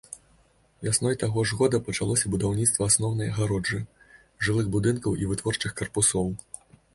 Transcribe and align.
Вясной 0.85 1.17
таго 1.23 1.43
ж 1.51 1.57
года 1.59 1.79
пачалося 1.89 2.31
будаўніцтва 2.35 2.87
асноўнай 2.93 3.29
агароджы, 3.35 3.79
жылых 4.49 4.73
будынкаў 4.77 5.21
і 5.23 5.29
вытворчых 5.35 5.71
карпусоў. 5.83 6.27